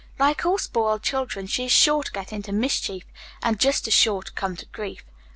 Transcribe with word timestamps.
"Like 0.17 0.47
all 0.47 0.57
spoiled 0.57 1.03
children, 1.03 1.45
she 1.45 1.65
is 1.65 1.71
sure 1.71 2.01
to 2.01 2.11
get 2.11 2.33
into 2.33 2.51
mischief, 2.51 3.03
and 3.43 3.59
just 3.59 3.87
as 3.87 3.93
sure 3.93 4.23
to 4.23 4.31
come 4.33 4.55
to 4.55 4.65
grief. 4.65 5.03